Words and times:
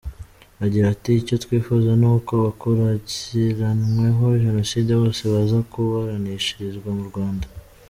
Agira 0.65 0.85
ati: 0.93 1.09
"Icyo 1.21 1.35
twifuza 1.43 1.89
ni 1.99 2.07
uko 2.13 2.31
abakurikiranweho 2.39 4.25
jenoside 4.43 4.91
bose 5.01 5.21
baza 5.33 5.57
kuburanishirizwa 5.71 6.89
mu 6.97 7.05
Rwanda. 7.11 7.45